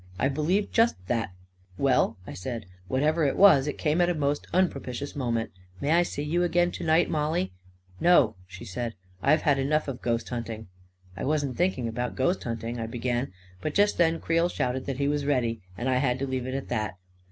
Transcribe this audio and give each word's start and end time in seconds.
"I 0.19 0.29
believe 0.29 0.71
just 0.71 0.95
thatl"" 1.05 1.27
Well," 1.87 2.17
I 2.25 2.33
said," 2.33 2.65
whatever 2.87 3.23
it 3.23 3.37
was, 3.37 3.67
it 3.67 3.77
came 3.77 4.01
at 4.01 4.09
a 4.09 4.15
most 4.15 4.47
unpropitious 4.51 5.15
moment. 5.15 5.51
May 5.79 5.91
I 5.91 6.01
see 6.01 6.23
you 6.23 6.41
again 6.41 6.71
to 6.71 6.83
night, 6.83 7.07
Mollie?" 7.07 7.51
"No," 7.99 8.35
she 8.47 8.65
said; 8.65 8.95
"I've 9.21 9.43
had 9.43 9.59
enough' 9.59 9.87
of 9.87 10.01
ghost 10.01 10.29
hunting." 10.29 10.61
A 10.61 10.65
KING 10.65 10.69
IN 10.69 11.15
BABYLON 11.15 11.25
293 11.25 11.25
44 11.25 11.25
1 11.27 11.27
wasn't 11.29 11.55
thinking 11.55 11.87
about 11.87 12.15
ghost 12.15 12.43
hunting/' 12.45 12.79
I 12.79 12.87
be 12.87 12.97
gan; 12.97 13.33
but 13.61 13.75
just 13.75 13.99
then 13.99 14.19
Creel 14.19 14.49
shouted 14.49 14.87
that 14.87 14.97
he 14.97 15.07
was 15.07 15.27
ready, 15.27 15.61
and 15.77 15.87
I 15.87 15.97
had 15.97 16.17
to 16.17 16.25
leave 16.25 16.47
it 16.47 16.55
at 16.55 16.69
that. 16.69 16.97